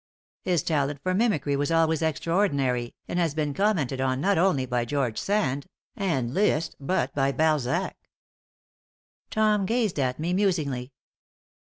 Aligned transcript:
His 0.41 0.63
talent 0.63 0.99
for 1.03 1.13
mimicry 1.13 1.55
was 1.55 1.71
always 1.71 2.01
extraordinary, 2.01 2.95
and 3.07 3.19
has 3.19 3.35
been 3.35 3.53
commented 3.53 4.01
on 4.01 4.19
not 4.19 4.35
only 4.35 4.65
by 4.65 4.83
George 4.83 5.19
Sand 5.19 5.67
and 5.95 6.33
Liszt 6.33 6.75
but 6.79 7.13
by 7.13 7.31
Balzac.'" 7.31 8.09
Tom 9.29 9.67
gazed 9.67 9.99
at 9.99 10.17
me, 10.17 10.33
musingly. 10.33 10.91